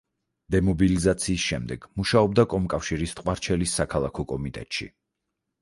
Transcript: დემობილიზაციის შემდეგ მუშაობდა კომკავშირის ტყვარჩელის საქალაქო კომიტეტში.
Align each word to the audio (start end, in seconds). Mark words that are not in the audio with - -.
დემობილიზაციის 0.53 1.43
შემდეგ 1.49 1.85
მუშაობდა 2.01 2.45
კომკავშირის 2.55 3.15
ტყვარჩელის 3.21 3.79
საქალაქო 3.81 4.29
კომიტეტში. 4.33 4.91